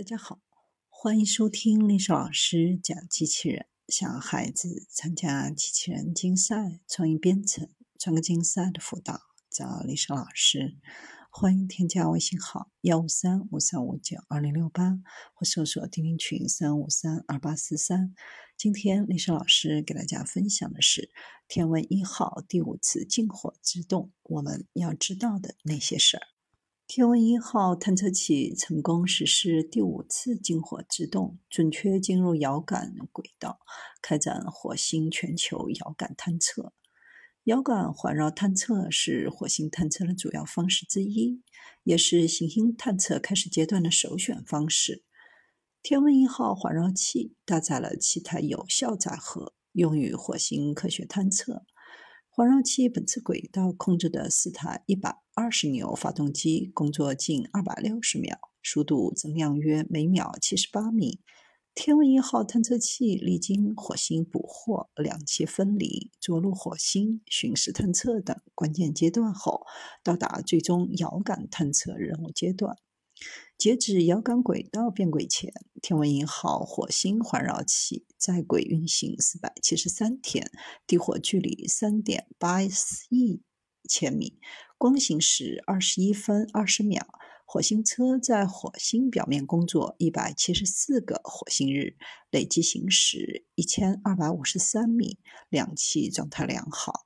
[0.00, 0.40] 大家好，
[0.88, 3.66] 欢迎收听历史老师讲机器人。
[3.88, 7.68] 想孩子参加机器人竞赛、创意编程、
[7.98, 10.78] 创客竞赛的辅导，找历史老师。
[11.30, 14.98] 欢迎添加微信号幺五三五三五九二零六八，
[15.34, 18.14] 或搜索钉钉群三五三二八四三。
[18.56, 21.10] 今天历史老师给大家分享的是
[21.46, 26.22] 天问一号第五次进火制动，我们要知道的那些事儿。
[26.92, 33.60] 天问一号探测器成功实施第五次进火制动，准确进入遥感轨道，
[34.02, 36.72] 开展火星全球遥感探测。
[37.44, 41.40] 遥感环绕探测是火星探测的主要方式之一，
[41.84, 45.04] 也是行星探测开始阶段的首选方式。
[45.84, 51.64] 天问一号环绕器搭载了七台有效载荷，用于火星科学探测。
[52.32, 61.18] 环绕器本次轨道控制的四台一百二十牛发动机工作近二百六十秒，速度增量约每秒七十八米。
[61.74, 69.62] 天问一号探测器历经火星捕获、两栖分离、着陆火星、巡视探测等关键阶段后，
[70.04, 72.76] 到达最终遥感探测任务阶段。
[73.60, 80.50] 截止遥感轨道变轨前，天问一号火星环绕器在轨运行四百七十三天，
[80.86, 83.42] 地火距离三点八亿
[83.86, 84.38] 千米，
[84.78, 87.06] 光行时二十一分二十秒。
[87.44, 91.98] 火星车在火星表面工作一百七十四个火星日，
[92.30, 95.18] 累计行驶一千二百五十三米，
[95.50, 97.04] 两栖状态良好。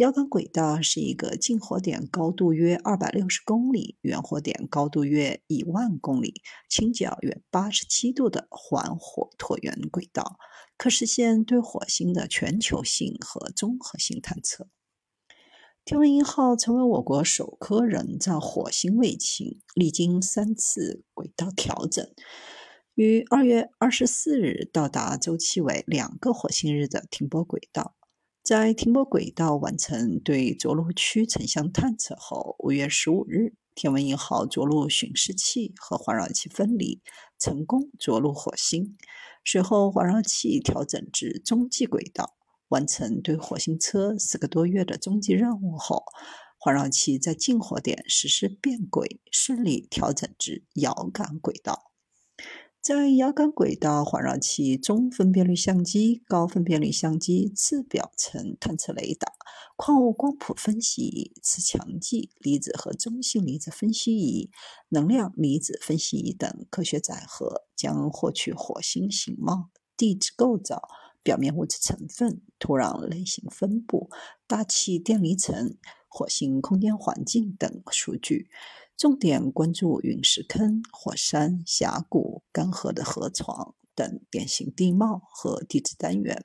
[0.00, 10.38] 遥感轨道是一个近火点高度约二百六十公里、远火点高度约一万公里、倾角约八十七度的环火椭圆轨道，
[10.78, 14.70] 可实现对火星的全球性和综合性探测。
[15.84, 22.10] 天问一号成为我国首颗人造火星卫星，历经三次轨道调整，
[22.94, 27.96] 于二月二十四日到达周期为两个火星日的停泊轨道。
[28.50, 37.00] 在停泊轨道完成对着陆区成像探测后，五月十五日，天文一号着陆巡视器和环绕器分离，
[37.38, 38.96] 成功着陆火星。
[39.44, 42.34] 随后，环绕器调整至中继轨道，
[42.70, 46.02] 完成对火星车四个多月的中继任务后，
[46.58, 51.89] 环绕器在近火点实施变轨，顺利调整至遥感轨道。
[52.82, 59.34] 在遥感轨道环绕器中分辨率相机、高分辨率相机、次表层探测雷达、
[59.76, 64.50] 矿物光谱分析仪、次强计离子和中性离子分析仪、
[64.88, 69.68] 能量离子分析仪等科学载荷，将获取火星形貌、
[69.98, 70.88] 地质构造、
[71.22, 74.08] 表面物质成分、土壤类型分布、
[74.46, 75.76] 大气电离层、
[76.08, 78.48] 火星空间环境等数据。
[79.00, 86.44] 重点关注陨石坑、火山、峡谷、干涸的河床等典型地貌和地质单元，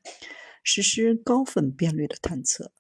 [0.64, 2.72] 实施高分辨率的探测。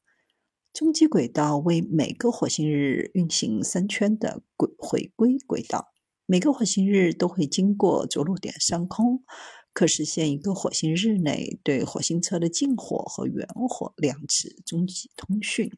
[0.72, 5.90] 中继轨道为每个火星日运行三圈的轨回归轨道，
[6.26, 9.26] 每个火星日都会经过着陆点上空，
[9.74, 15.70] 可实现一个火星日内对火星车的近火和远火两次中继通讯。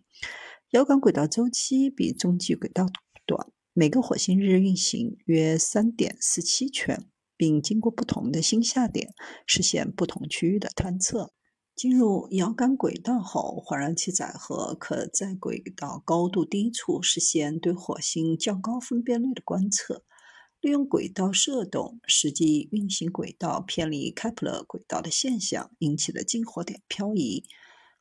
[0.70, 2.86] 遥感轨道周期比中继轨道
[3.26, 3.52] 短。
[3.80, 7.06] 每个火星日运行约三点四七圈，
[7.38, 9.14] 并经过不同的星下点，
[9.46, 11.32] 实现不同区域的探测。
[11.76, 20.04] 进入遥感轨道后，环绕器载荷可在轨道高度低处实现对火星较高分辨率的观测。
[20.60, 27.44] 利用轨道射动，实际运行轨道偏离开普勒轨道的现象引起的近火点漂移。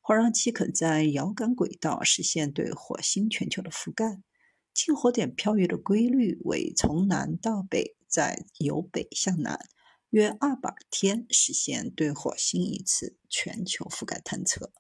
[0.01, 4.23] 环绕器可在遥感轨道实现对火星全球的覆盖。
[4.77, 9.59] 近火点漂移的规律为从南到北，再由北向南，
[10.11, 14.71] 约二百天实现对火星一次全球覆盖探测。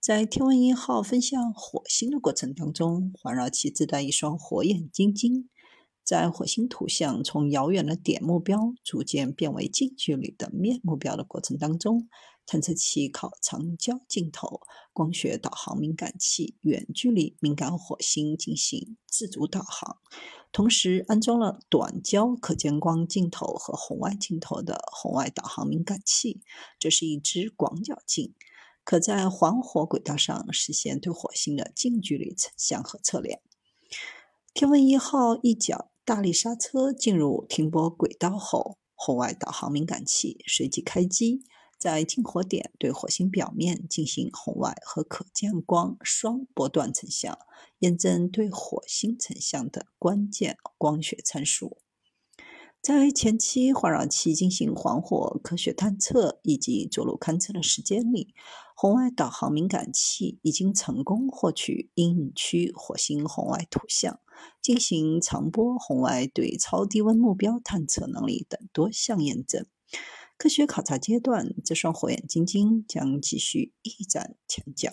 [0.00, 5.50] 在天文一号飞向火星的过程当中，环绕器自带一双火眼金睛，
[6.04, 12.08] 在火星图像从遥远的点目标逐渐变为近距离的面目标的过程当中。
[12.46, 14.60] 探测器靠长焦镜头、
[14.92, 19.96] 光学导航敏感器远距离敏感火星进行自主导航，
[20.52, 26.42] 同时安装了短焦可见光镜头和红外镜头的红外导航敏感器。
[26.78, 28.34] 这是一支广角镜，
[28.84, 33.40] 可在环火轨道上实现对火星的近距离成像和测量。
[34.52, 41.42] 天问一号一角大力刹车进入停泊轨道后，红外导航敏感器随即开机。
[41.78, 47.38] 在近火点对火星表面进行红外和可见光双波段成像，
[47.78, 51.78] 验证对火星成像的关键光学参数。
[52.84, 58.34] 在前期环绕器进行环火科学探测以及着陆勘测的时间里，
[58.76, 64.20] 红外导航敏感器已经成功获取阴影区火星红外图像，
[64.60, 69.64] 进行长波红外对超低温目标探测能力等多项验证。
[70.36, 74.92] 科学考察阶段，这双火眼金睛将继续一展前脚。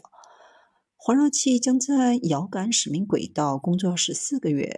[1.04, 4.70] 环绕器将在遥感使命轨道工作十四个月，